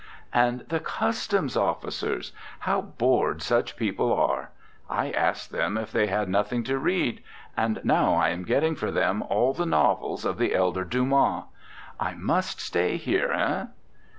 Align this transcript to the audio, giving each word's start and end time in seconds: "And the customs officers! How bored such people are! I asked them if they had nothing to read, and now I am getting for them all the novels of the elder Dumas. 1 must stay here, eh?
"And 0.33 0.61
the 0.61 0.79
customs 0.79 1.55
officers! 1.55 2.31
How 2.61 2.81
bored 2.81 3.43
such 3.43 3.75
people 3.77 4.11
are! 4.11 4.49
I 4.89 5.11
asked 5.11 5.51
them 5.51 5.77
if 5.77 5.91
they 5.91 6.07
had 6.07 6.27
nothing 6.27 6.63
to 6.63 6.79
read, 6.79 7.21
and 7.55 7.79
now 7.83 8.15
I 8.15 8.29
am 8.29 8.43
getting 8.43 8.73
for 8.75 8.89
them 8.89 9.21
all 9.21 9.53
the 9.53 9.67
novels 9.67 10.25
of 10.25 10.39
the 10.39 10.55
elder 10.55 10.83
Dumas. 10.83 11.43
1 11.99 12.19
must 12.23 12.59
stay 12.59 12.97
here, 12.97 13.31
eh? 13.31 13.65